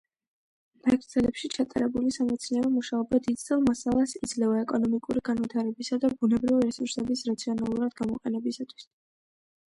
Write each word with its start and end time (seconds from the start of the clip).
ნაკრძალებში 0.85 1.49
ჩატარებული 1.55 2.13
სამეცნიერო 2.15 2.71
მუშაობა 2.77 3.19
დიდძალ 3.27 3.61
მასალას 3.65 4.15
იძლევა 4.19 4.55
ეკონომიკური 4.61 5.23
განვითარებისა 5.29 5.99
და 6.05 6.11
ბუნებრივი 6.23 6.63
რესურსების 6.71 7.23
რაციონალურად 7.29 7.95
გამოყენებისათვის. 8.01 8.89